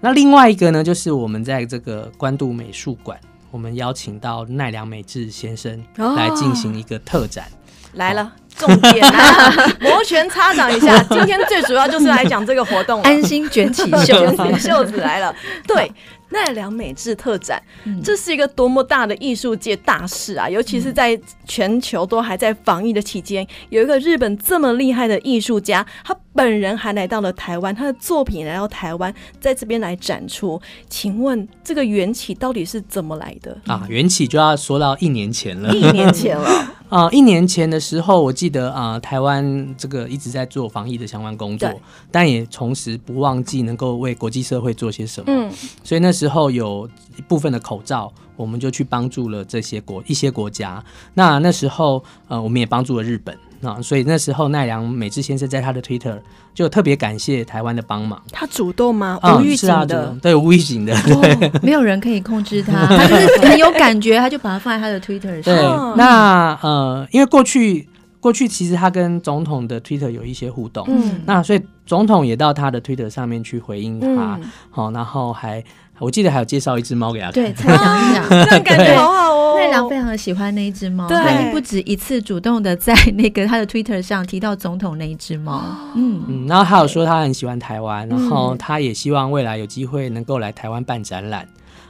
[0.00, 3.18] 那另外一个呢，就是我们在这个关渡美术馆，
[3.50, 7.44] 我们邀请到奈良美智先生来进行一个特展。
[7.44, 7.58] 哦，
[7.94, 8.32] 来了。
[8.56, 11.00] 重点啊， 摩拳擦掌一下。
[11.10, 15.32] 今天最主要就是来讲这个活动，安心卷起袖子， 袖子来了。
[15.64, 15.88] 对，
[16.30, 20.48] 奈良美智特展，嗯，这是一个多么大的艺术界大事啊！
[20.48, 30.60] 尤其是在全球都还在防疫的期间，有一个日本这么厉害的艺术家，他本人还来到了台湾，他的作品来到台湾，在这边来展出。
[30.88, 33.86] 请问这个缘起到底是怎么来的啊？
[33.88, 36.48] 缘起就要说到一年前了，一年前了。
[36.88, 41.70] 啊、呃，一年前的时候，我记得啊、呃，台湾这个一直在做防疫的相关工作，
[42.10, 45.26] 但也同时不忘记能够为国际社会做些什么。
[45.26, 45.52] 嗯，
[45.84, 50.82] 所以那时候有一部分的口罩，我们就去帮助了这些国一些国家。
[51.14, 53.36] 那那时候，呃，我们也帮助了日本。
[53.60, 56.16] 啊，所以那时候奈良美智先生在他的 Twitter
[56.54, 58.22] 就特别感谢台湾的帮忙。
[58.30, 59.18] 他主动吗？
[59.36, 65.52] 无预警的，嗯、对，无预警的，对，没有人可以控制他， 他就是很有感觉，他就把它放在他的 Twitter 上。
[65.56, 67.88] 对，那呃，因为过去
[68.20, 74.38] 过去其实他跟总统的 Twitter 有一些互动，嗯，那所以总统也到他的 Twitter 上面去回应他，
[74.70, 75.64] 好、嗯，然后还。
[76.00, 79.54] 我记得还有介绍一只猫给他看，对， 才讲讲， 这样感觉好好哦。
[79.58, 85.62] 奈良非常的喜欢那一只猫，他已经不止一次主动的在那个他的 Twitter 上提到总统那一只猫。
[85.96, 91.46] 嗯嗯，然后他有说他很喜欢台湾，然后他也希望未来有机会能够来台湾办展览。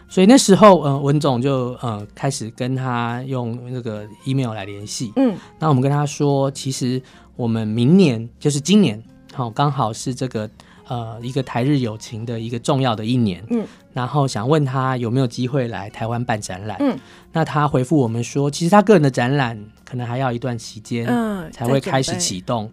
[0.08, 5.12] 所以那时候，呃，文总就呃开始跟他用那个 email 来联系。
[5.16, 7.02] 嗯，那我们跟他说，其实
[7.36, 9.02] 我们明年就是今年，
[9.34, 10.48] 好，刚好是这个。
[10.88, 16.98] 呃，一个台日友情的一个重要的一年，嗯，然后想问他有没有机会来台湾办展览，嗯，
[17.30, 22.70] 那他回复我们说，其实他个人的展览可能还要一段时间，嗯，才会开始启动，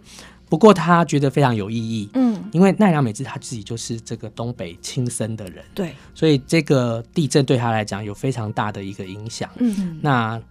[0.47, 10.41] 不过他觉得非常有意义，嗯，因为奈良美智他自己就是这个东北亲生的人，对，所以这个地震对他来讲有非常大的一个影响，嗯，那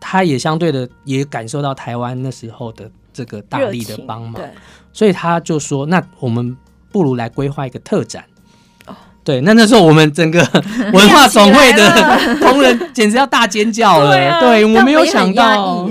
[0.00, 4.42] 他也相对的也感受到台湾那时候的这个大力的帮忙，
[4.92, 6.56] 所以他就说，那我们。
[6.92, 8.24] 不如来规划一个特展。
[9.24, 10.40] 对，那那时候我们整个
[10.92, 14.10] 文化总会的 同仁简直要大尖叫了。
[14.10, 15.84] 对，啊、对我没有想到，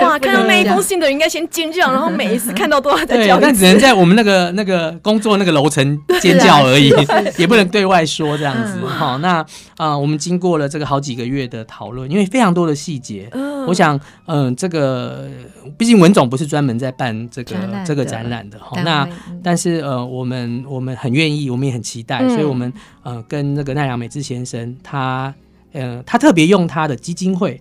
[0.00, 0.16] 哇！
[0.20, 3.40] 看到那一封信的人应该先尖叫，然后每一次看到都要在叫。
[3.40, 6.92] 但只能在我们那个那个工作那个楼层尖叫而已，
[7.36, 8.78] 也不能对外说这样子。
[8.86, 9.38] 好、嗯，那
[9.76, 13.28] 啊、呃，我们经过了这个好几个月的讨论，因为非常多的细节。
[13.32, 15.24] 嗯，我想，嗯、呃，这个
[15.76, 18.80] 毕竟文总不是专门在办这个这个展览的哈。
[18.84, 19.08] 那
[19.42, 22.72] 但是呃，我们我们很愿意，我们也很期待，嗯、所以我们。
[23.02, 25.34] 呃，跟那个奈良美智先生，他
[25.72, 27.60] 呃，他特别用他的基金会，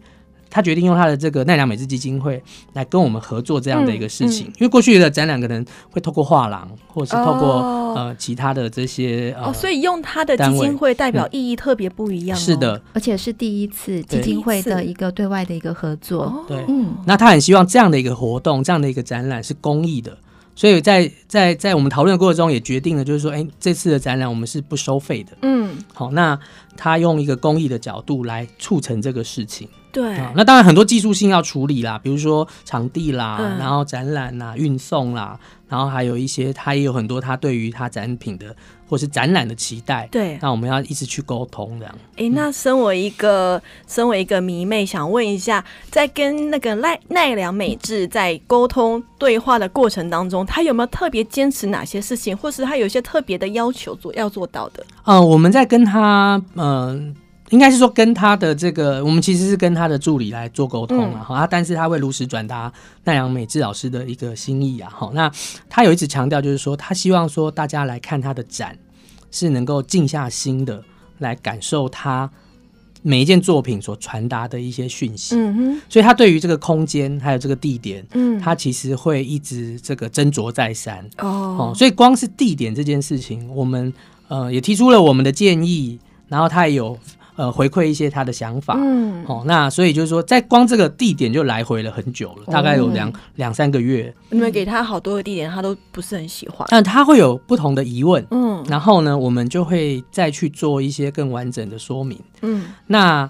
[0.50, 2.42] 他决定用他的这个奈良美智基金会
[2.74, 4.48] 来跟我们合作这样的一个事情。
[4.48, 12.42] 嗯嗯、因为过去的展览可能会透过画廊，或者是透过、哦、呃其他的这些呃，哦，所以用他的基金会代表意义特别不一样、哦嗯。
[12.42, 16.46] 是的，而且是第一次基金会的一个对外的一个合作。
[16.48, 20.18] 对，嗯，那他很希望这样的一个活动，这样的一个展览是公益的。
[20.56, 25.38] 所以在在在我们讨论的过程中，也决定了，就是说，哎、欸，这次的展览我们是不收费的。
[25.42, 26.40] 嗯，好，那
[26.78, 29.68] 他用一个公益的角度来促成这个事情。
[29.96, 38.54] 对、啊，那当然很多技术性要处理啦，比如说场地啦，嗯、然后展览啦、运送啦，然后还有一些他也有很多他对于他展品的
[38.90, 40.06] 或是展览的期待。
[40.12, 41.96] 对，那我们要一直去沟通这样。
[42.18, 54.86] 哎、欸，那身为一个、嗯、身为一个迷妹，想问一下，在跟那个奈奈良美智在沟通对话的过程当中，他有没有特别坚持哪些事情，或是他有一些特别的要求做要做到的？
[55.06, 57.16] 嗯、呃，我们在跟他嗯。
[57.56, 62.70] 应该是说跟他的这个，我们其实是跟他的助理来做沟通了哈，啊，但是他会如实转达
[63.06, 65.32] 奈良美智老师的一个心意啊，好，那
[65.70, 68.78] 他有一直强调就是说，他希望说大家来看他的展，
[69.32, 70.84] 是能够静下心的
[71.20, 72.30] 来感受他
[73.02, 83.94] 每一件作品所传达的一些讯息，嗯哼，所以他对于这个空间还有这个地点，嗯，他其实会一直这个斟酌再三，哦，所以光是地点这件事情，我们
[84.28, 85.98] 呃也提出了我们的建议。
[86.28, 86.98] 然后他也有
[87.36, 94.14] 呃回馈一些他的想法，嗯，哦，那所以就是说，在光这个地点就来回了很久了，大概有两两三个月。
[94.30, 96.66] 你们给他好多个地点，他都不是很喜欢。
[96.70, 103.30] 但他会有不同的疑问，嗯，然后呢，我们就会再去做一些更完整的说明，嗯，那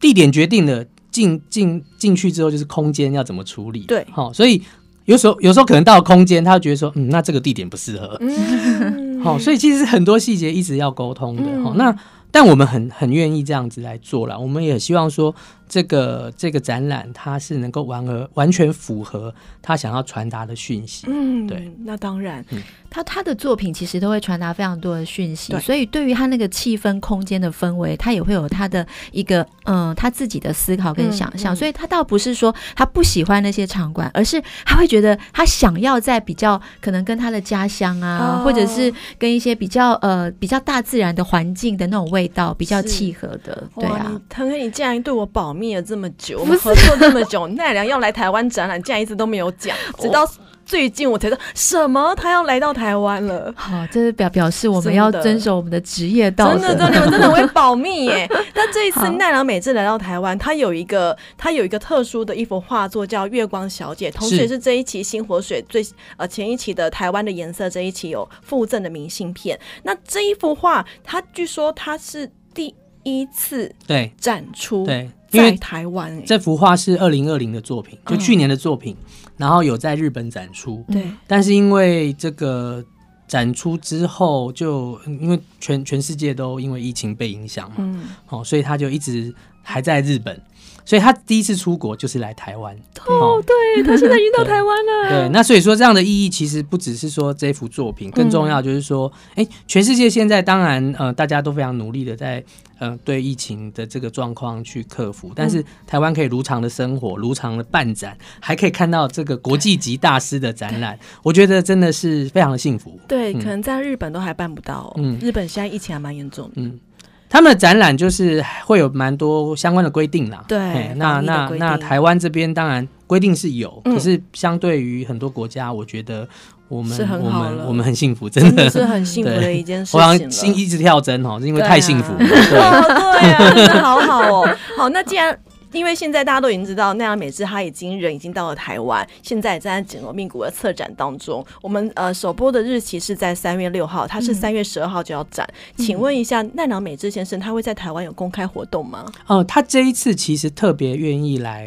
[0.00, 4.62] 地点决定了进进进去之后，就是空间要怎么处理，对，好，所以
[5.04, 11.94] 有时候有时候可能到了空间，他会觉得说，嗯，那这个地点不适合，嗯，好，所以其实很多细节一直要沟通的，好，那。
[12.32, 15.32] 但我们很很愿意这样子来做了，我们也希望说。
[15.72, 21.06] 这个这个展览，它是能够完而完全符合他想要传达的讯息。
[21.08, 31.54] 嗯，对，那当然，嗯、他他的作品其实都会传达非常多的讯息，所以对于他那个气氛、空间的氛围，他也会有他的一个嗯他自己的思考跟想象。
[31.54, 43.66] 嗯嗯、所以他倒不是说他不喜欢那些场馆，而是他会觉得他想要在比较可能跟他的家乡啊，哦、或者是跟一些比较呃比较大自然的环境的那种味道比较契合的。
[43.76, 45.61] 对啊，腾哥，你竟然对我保密。
[45.62, 50.28] 灭了这么久，我们合作这么久， 奈良要来台湾展览，竟然一直都没有讲，直到
[50.64, 53.52] 最近我才说什么他要来到台湾了。
[53.56, 56.68] 好，这是表表示我们要遵守我们的职业道德。
[56.68, 58.28] 真的，真的，你们真的会保密耶。
[58.54, 65.84] 但这一次奈良美智来到台湾，他有一个他有一个特殊的一幅画作叫《月光小姐》，同时也是这一期星火水最
[66.16, 69.58] 呃前一期的台湾的颜色这一期有附赠的明信片。
[69.82, 75.10] 那这一幅画，他据说他是第一次对展出对。
[75.38, 80.84] 在台湾、欸，这幅画是二零二零的作品，就去年的作品，嗯、然后有在日本展出。
[80.90, 82.84] 对，但是因为这个
[83.26, 90.40] 展出之后，就因为全全世界都因为疫情被影响嘛，嗯，哦，所以他就一直还在日本。
[90.84, 95.08] 所以他第一次出国就是来台湾哦，对，他现在已经到台湾了。
[95.08, 102.42] 对，那所以说这样的意义其实不只是说这幅作品，更重要就是说，哎、嗯，全世界现在当然呃大家都非常努力的在
[102.82, 112.98] 呃对疫情的这个状况去克服，但是台湾可以如常的生活，如常的办展，还可以看到这个国际级大师的展览，我觉得真的是非常的幸福。
[113.06, 116.80] 对，嗯、可能在日本都还办不到，嗯，日本现在疫情还蛮严重的，嗯。
[117.28, 120.44] 他们的展览就是会有蛮多相关的规定啦。
[120.46, 126.28] 对，那那那台湾这边当然规定是有，可是相对于很多国家，我觉得
[126.72, 129.96] 我们我们我们很幸福，真的是很幸福的一件事。
[129.96, 132.18] 我好像心一直跳针哦，是因为太幸福了。
[132.24, 134.56] 对啊，真的好好哦。
[134.76, 135.38] 好，那既然。
[135.72, 141.42] 因为现在大家都已经知道奈良美智他已经人已经到了台湾，现在在紧锣密鼓的策展当中。
[141.62, 145.48] 我们呃首播的日期是在三月六号，他是三月十二号就要展。
[145.78, 149.06] 嗯、请问一下，奈良美智先生他会在台湾有公开活动吗？
[149.26, 151.66] 哦、呃，他这一次其实特别愿意来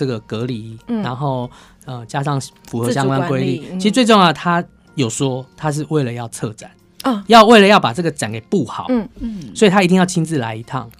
[0.00, 1.50] 这个隔离，嗯、然后
[1.84, 3.66] 呃加上符合相关规例。
[3.70, 6.70] 嗯、其实最重要的，他有说他是为了要策展，
[7.04, 9.06] 哦、要为了要把这个展给布好，嗯。
[9.18, 10.90] 嗯，所以他一定要亲自来一趟。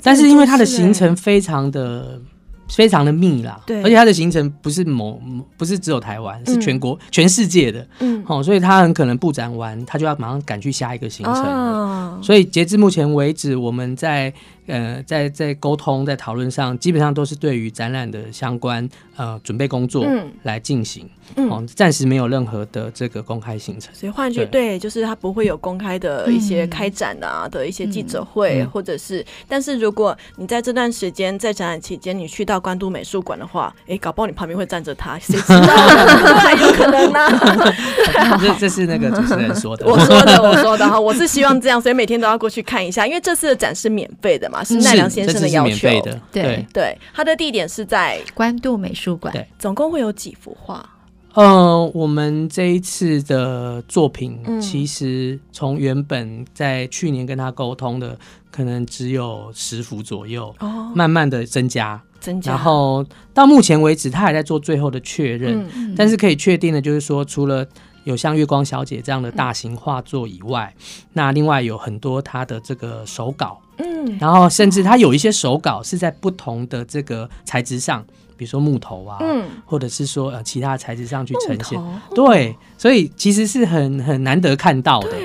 [0.00, 2.20] 但是因为他的行程非常的
[2.68, 5.20] 非常的密啦，对，而且他的行程不是某
[5.56, 14.32] 不是只有台湾，是全国全世界的，嗯，好，所以他很可能布展完，他就要马上赶去下一个行程，所以截至目前为止，我们在。
[14.66, 20.06] 呃，在在沟通、在讨论上，基本上都是对于展览的相关呃准备工作
[20.42, 23.94] 来进行，嗯，哦，暂时没有任何的这个公开行程。
[23.94, 36.52] 所以换句对，就是他不会有公开的一些开展啊的一些记者会，嗯、或者是，但是如果你在这段时间在展览期间，你去到关渡美术馆的话，哎，搞不好你旁边会站着他，谁知道？
[36.60, 38.38] 有可能呢、啊。
[38.40, 44.55] 这这是那个主持人说的，我说的，我说的哈，我是希望这样，所以每天都要过去看一下，因为这次的展是免费的嘛。
[44.64, 46.66] 是奈良先生的要求，的对。
[46.72, 49.32] 对，他的地点是在关渡美术馆。
[49.32, 50.88] 对，总共会有几幅画？
[51.34, 58.18] 呃，我们这一次的作品，其实从原本在去年跟他沟通的，
[58.50, 67.66] 可能只有十幅左右，哦，慢慢的增加，增加，然后到目前为止，他还在做最后的确认，嗯、但是可以确定的，就是说，除了
[68.04, 73.60] 有像月光小姐这样的大型画作以外，嗯、那另外有很多他的这个手稿。
[73.78, 78.04] 嗯，然后甚至它有一些手稿是在不同的这个材质上，
[78.36, 81.80] 比如说木头啊，嗯，或者是说呃其他材质上去呈现，
[82.14, 85.16] 对，所以其实是很很难得看到的，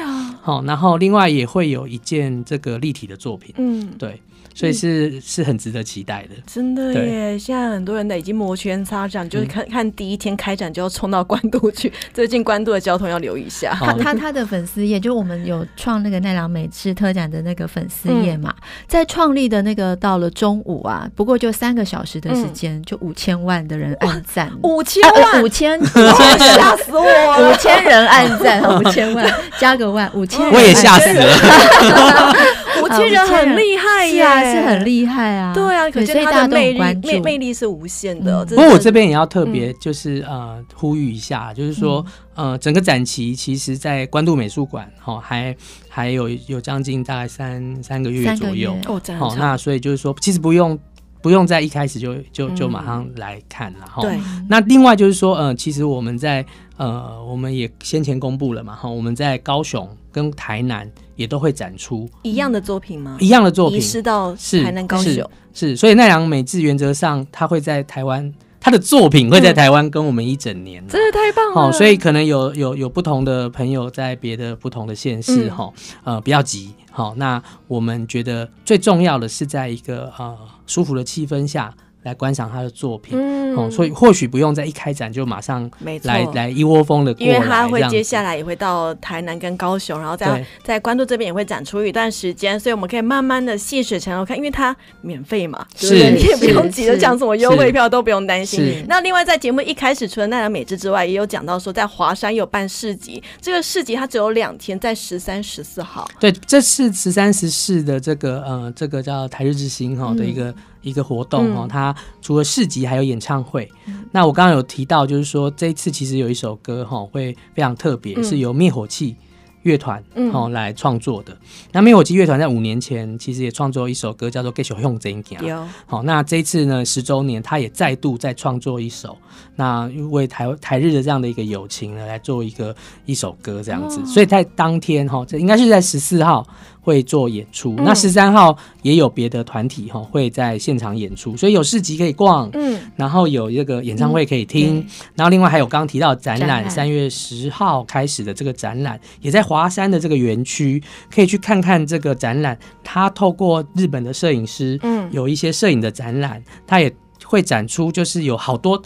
[0.41, 4.21] 好，然后另外也会有一件这个立体的作品，嗯，对。
[4.53, 7.39] 所以是、嗯、是很值得期待的，真的耶！
[7.39, 11.91] 现在很多人已经摩拳擦掌，就是看、嗯、看第一天开展就要冲到关渡去。
[12.13, 13.75] 最近关渡的交通要留意一下。
[13.79, 27.51] 他他他的粉丝页，就我们有创那个奈良美智特展的那个粉丝页嘛，嗯、在创立的那个到了中午啊，不过就三个小时的时间，嗯、就五千万的人按赞，五千万，五千， 吓死我了！
[27.51, 32.33] 五千人按赞，五千万加个万，五千，我也吓死了。
[32.83, 34.30] 五千人很厉害呀。
[34.39, 35.53] 是很厉害啊！
[35.53, 38.45] 对啊，可是他的魅力魅魅力是无限的。
[38.45, 45.55] 不过我这边也要特别就是呃呼吁一下，就是说呃整个展期其实，在关渡美术馆哈还
[45.89, 48.75] 还有有将近大概三三个月左右。
[48.87, 50.77] 哦，好，那所以就是说其实不用
[51.21, 54.01] 不用在一开始就就就马上来看了哈。
[54.01, 56.45] 对，那另外就是说呃其实我们在
[56.77, 60.89] 呃我们也先前公布了嘛哈，我们在高雄跟台南。
[61.17, 63.15] 也都会展出一样的作品吗？
[63.19, 71.53] 一样的作品，移师到台南高雄是，是，所以奈良美智原则上他会在台湾，他的作品会在台湾跟我们一整年，真的太棒了。
[71.53, 75.71] 好，所以可能有有有不同的朋友在别的不同的县市哈，
[76.05, 81.71] 嗯、呃，不要急，好，那我们觉得最重要的是在一个呃舒服的气氛下。
[82.03, 85.69] 来观赏他的作品，嗯，哦，所以或许不用在一开展就马上
[86.03, 86.33] 来错。
[86.33, 90.45] 来一窝蜂的过来，因为他会接下来也会到台南跟高雄，然后在对。
[90.63, 98.83] 在关渡这边也会展出一段时间，所以我们可以慢慢的细水长流看，因为它免费嘛，是，是你也不用急着讲什么优惠票，都不用担心。
[98.87, 106.09] 那另外在节目一开始，除了奈良美智之外，也有讲到说在华山有办市集，这个市集它只有两天，在十三、十四号。
[106.19, 110.53] 对，这是十三、十四的这个呃，这个叫台日之星哈的一个。
[110.83, 113.71] 嗯一个活动哦，它除了市集还有演唱会。
[113.85, 119.15] 嗯、那我刚刚有提到，就是说这一次其实有一首歌哈会非常特别，嗯、是由灭火器
[119.61, 120.03] 乐团
[120.33, 121.31] 哦来创作的。
[121.33, 121.39] 嗯、
[121.73, 125.37] 那灭火器乐团在五年前其实也创作一首歌，叫做《继续向前行》。
[125.45, 129.15] 有好，那这一次呢十周年，他也再度再创作一首，
[129.57, 132.75] 那为台台日的这样的一个友情呢来做一个
[133.05, 133.99] 一首歌这样子。
[133.99, 136.43] 哦、所以在当天哈，这应该是在十四号。
[136.81, 150.81] 会做演出，嗯、那十三号也有别的团体哈会在现场演出，所以有市集可以逛，嗯，然后有这个演唱会可以听，嗯、然后另外还有刚刚提到展览，三月十号开始的这个展览，也在华山的这个园区，
[151.13, 152.57] 可以去看看这个展览。
[152.83, 156.91] 它透过日本的摄影师，嗯，有一些摄影的展览，它也
[157.23, 158.81] 会展出，就是有好多。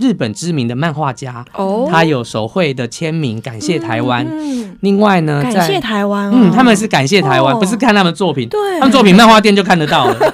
[0.00, 4.26] 日本知名的漫画家，哦，他有手绘的签名，感谢台湾。
[4.26, 10.18] 嗯，另外呢，感谢台湾，嗯，他们是感谢台湾，不是看他们作品，对，他们作品漫画店就看得到了，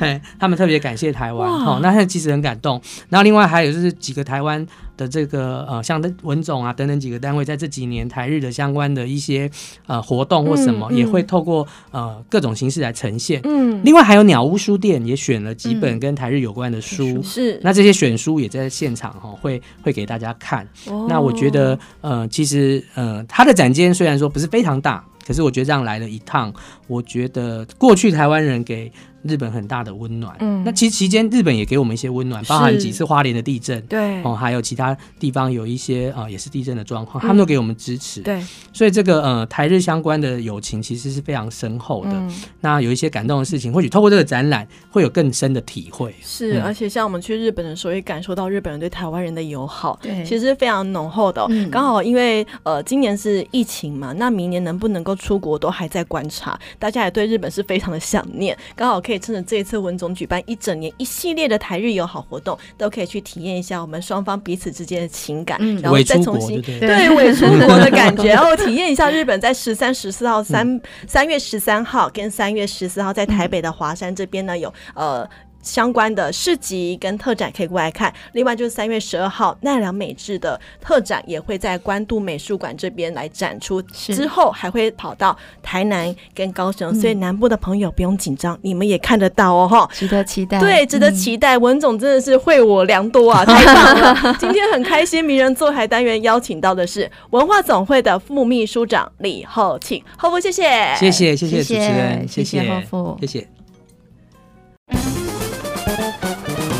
[0.00, 2.80] 对，他们特别感谢台湾，好，那他其实很感动。
[3.08, 4.66] 然后另外还有就是几个台湾。
[5.02, 9.50] 的这个呃，像文总啊等等几个单位，在这几年台日的相关的一些
[9.86, 13.40] 呃活动或什么，嗯嗯、也会透过呃各种形式来呈现。
[13.44, 17.60] 嗯，另外还有鸟屋书店也选了几本跟台日有关的书，嗯、是。
[17.62, 20.64] 那这些选书也在现场哈、哦，会会给大家看。
[20.86, 26.52] 哦、那我觉得呃，其实呃，它的展间虽然说不是非常大，可是我觉得这样来了一趟，
[26.86, 28.92] 我觉得过去台湾人给。
[29.22, 38.42] 日本很大的温暖，嗯，那其实期间日本也给我们一些温暖，包含几次花莲的地震，对，哦，还有其他地方有一些啊、呃，也是地震的状况，他们都给我们支持，对，
[38.72, 42.10] 所以这个呃台日相关的友情其实是非常深厚的。
[42.12, 46.12] 嗯、那有一些感动的事情，或许透过这个展览会有更深的体会。
[46.20, 51.46] 是，嗯、而且像我们去日本的时候，也感受到日本人对台湾人的友好，对，其实是非常浓厚的、哦。
[51.70, 59.11] 刚、嗯、好因为呃今年是疫情嘛，那明年能不能够出国都还在观察，大家也对日本是非常的想念，刚好可以。
[59.12, 75.28] 可以趁着这一次文总举办一整年一系列的台日友好活动，都可以去体验一下我们双方彼此之间的情感，嗯、然后再重新对 伪出国的感觉，然后体验一下日本在十三、十四号三三月十三号跟三月十四号在台北的华山这边呢有呃。
[75.62, 91.56] 相关的市集跟特展可以过来看，另外就是三月十二号奈良美智的特展也会在关渡美术馆这边来展出，之后还会跑到台南跟高雄，嗯、所以南部的朋友不用紧张，你们也看得到哦，哈，值得期待，对，值得期待。
[91.56, 94.36] 嗯、文总真的是惠我良多啊， 太棒了！
[94.38, 102.42] 今天很开心，名人坐台单元邀请到的是文化总会的副秘书长李厚庆，厚副谢谢，谢谢谢谢主持人，谢。
[102.44, 105.21] 谢厚副，谢谢。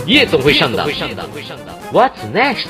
[0.05, 0.87] 夜总会上档，
[1.91, 2.67] What's next？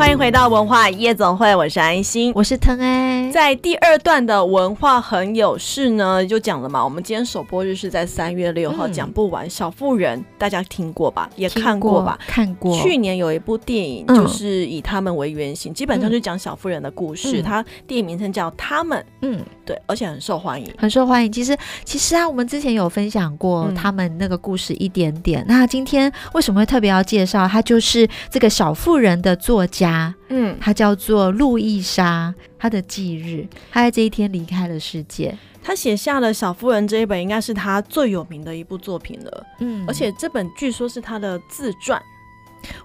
[0.00, 3.30] 欢迎回到文化夜总会，我是安心，我是腾哎。
[3.30, 6.82] 在第二段的文化很有事呢，就讲了嘛。
[6.82, 9.48] 我们今天首播日是在三月六号，讲、嗯、不完。
[9.48, 11.28] 小妇人大家听过吧？
[11.36, 12.18] 也看过吧？
[12.26, 12.74] 看过。
[12.80, 17.42] 去年有一部电影，就是以他们为原型，嗯、基本上就讲小妇人的故事。
[17.42, 18.98] 它、嗯、电影名称叫《他们》。
[19.20, 21.30] 嗯，对，而且很受欢迎，很受欢迎。
[21.30, 25.42] 其实，其实啊，我们之前有分享过他们那个故事一点点。
[25.42, 27.46] 嗯、那今天为什么会特别要介绍？
[27.46, 29.89] 他就是这个小妇人的作家。
[30.28, 35.36] 嗯，他叫做路易莎，他的忌日，他在这一天离开了世界。
[35.62, 39.46] 他写下了《小妇人》这一本，应该是他最有名的一部作品了。
[39.60, 42.00] 嗯，而且这本据说是他的自传，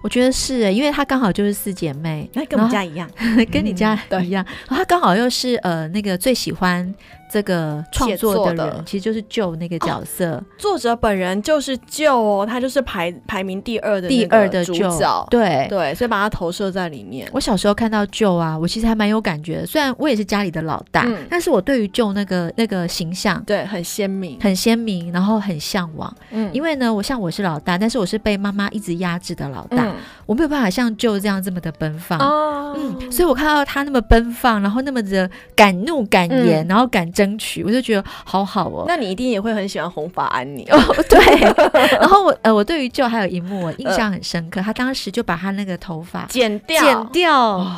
[0.02, 3.10] 我觉得是，因为她刚好就是四姐妹，那跟我们家一样，
[3.50, 4.44] 跟你家都一样。
[4.68, 6.94] 嗯、他刚好又是呃那个最喜欢。
[7.30, 8.82] 这个创作的人的。
[8.86, 15.66] 其实就是救那个角色，哦，作者本人就是救哦，他就是排排名第二的第二的主角，对。
[15.68, 17.28] 对，所以把他投射在里面。
[17.32, 26.14] 我小时候看到救啊，我其实还蛮有感觉的，虽然我也是家里的老大，嗯、但是我对于救那个那个形象，对，很鲜明，很鲜明，然后很向往。
[26.30, 29.94] 嗯，因为呢，我像我是老大，但是我是被妈妈一直压制的老大，嗯、
[30.26, 32.18] 我没有办法像救这样这么的奔放。
[32.18, 37.10] 哦，嗯，所以我看到他那么奔放，然后那么的敢怒敢言，嗯、然后敢。
[37.16, 38.84] 争取，我就觉得好好哦。
[38.86, 40.78] 那你一定也会很喜欢红发安妮哦。
[41.08, 41.18] 对，
[41.98, 47.34] 然后我呃，我对于就还有一幕我印象很深刻，呃、他当时就把他那个头发剪掉，剪掉。
[47.34, 47.72] 哦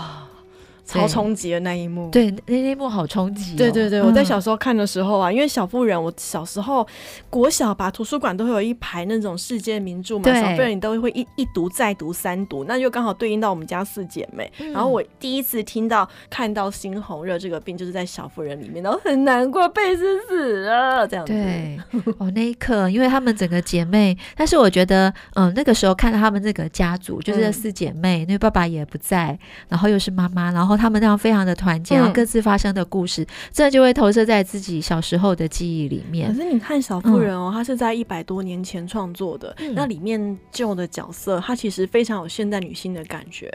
[0.89, 3.59] 超冲击的那一幕，对，那那一幕好冲击、哦。
[3.59, 6.86] 对对对，我在小时候看的时候啊，嗯、因为小妇人，我小时候
[7.28, 14.51] 国小吧，图书馆都会有一排那种世界名著嘛，小妇人你都会一一读再读三读，那就刚好对应到我们家四姐妹。
[14.61, 21.34] 嗯、然后我第一次听到看到猩红热这个病，就是在小妇人里面，然后很难过，贝斯死了这样子。
[21.34, 21.78] 对，
[22.16, 30.78] 哦，那一刻，因为她们整个姐妹，但是我觉得，嗯，那个时候看到她们这个家族，就是四姐妹，因为、爸爸也不在，然后又是妈妈，然后。
[30.79, 36.33] 他们那样非常的团结，然后各自发生的故事，这、嗯、就会投射在自己小时候的记忆里面。
[36.33, 43.53] 可是你看《小妇人》哦，她、嗯、是在一百多年前创作的，嗯、那里面旧的角色，她其实非常有现代女性的感觉。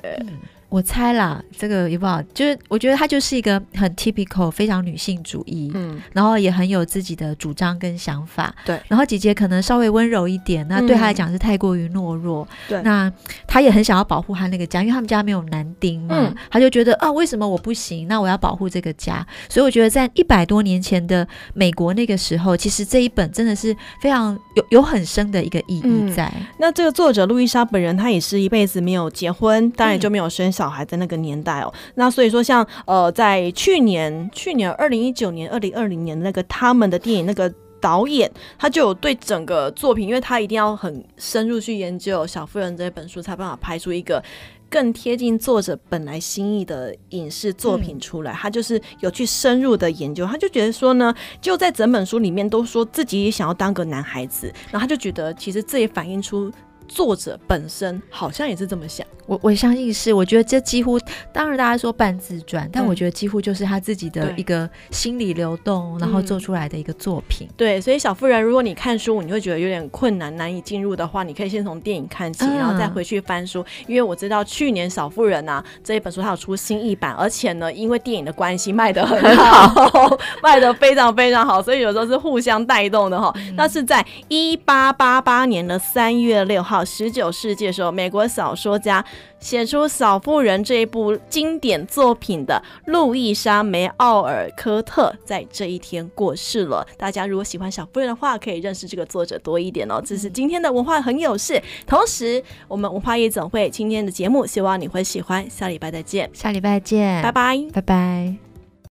[0.73, 8.81] 嗯我猜啦，这个也不好，就是我觉得她就是一个很 typical 非常女性主义，嗯，然后也很有自己的主张跟想法，对。
[8.87, 12.83] 然后姐姐可能稍微温柔一点，那对她来讲是太过于懦弱，对、嗯。
[12.83, 13.13] 那
[13.45, 18.07] 她也很想要保护她那个家，因为他们家没有男丁嘛，她、嗯、就觉得啊，为什么我不行？
[18.07, 19.23] 那我要保护这个家。
[19.47, 26.25] 所以我觉得在一百多年前的美国那个时候，其实这一本真的是非常有有很深的一个意义在。
[26.35, 30.62] 嗯、那这个作者路易莎本人，她也是一辈子没有结婚，当然就没有生小。
[30.63, 44.23] 小孩在那个年代哦，那所以说像呃，在去年去年二零一九年二零二零年那个他们的电影那个导演，他就有对整个作品，因为他一定要很深入去研究《小妇人》这本书，才办法拍出一个
[44.69, 48.31] 更贴近作者本来心意的影视作品出来。
[48.31, 56.49] 嗯、他就是有去深入的研究，他就觉得说呢，就在整本书里面都说自己也想要当个男孩子，然后他就觉得其实这也反映出
[56.87, 59.05] 作者本身好像也是这么想。
[59.25, 60.99] 我我相信是，我觉得这几乎，
[61.31, 67.47] 当然大家说半自传，但我觉得几乎就是他自己的一个心理流动，然后做出来的一个作品。
[67.55, 73.63] 对，所以小妇人，如果你看书，你会觉得有点困难、难以进入的话，你可以先从电影看起，然后再回去翻书。
[73.87, 83.33] 因为我知道去年小妇人啊这一本书它有出新译版，而且呢，因为电影的关系卖的很好， 卖的非常非常好，所以有时候是互相带动的哈。
[83.55, 89.03] 那是在一八八八年的三月六号，十九世纪的时候，美国小说家。
[89.39, 96.87] 写出《小妇人》这一部经典作品的路易莎·梅奥尔科特在这一天过世了。
[96.97, 100.01] 大家如果喜欢《小妇人》的话，可以认识这个作者多一点哦。
[100.01, 105.45] 这是今天的文化很有事，同时我们文化夜总会今天的节目，希望你会喜欢。
[105.49, 108.52] 下礼拜再见，下礼拜见，拜拜，拜拜。